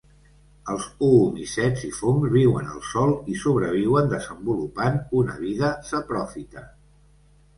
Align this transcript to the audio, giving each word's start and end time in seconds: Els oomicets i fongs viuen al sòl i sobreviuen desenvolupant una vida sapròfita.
Els 0.75 0.85
oomicets 1.07 1.83
i 1.87 1.89
fongs 1.97 2.31
viuen 2.35 2.71
al 2.75 2.79
sòl 2.91 3.13
i 3.33 3.37
sobreviuen 3.43 4.09
desenvolupant 4.15 4.97
una 5.21 5.35
vida 5.43 5.69
sapròfita. 5.91 6.65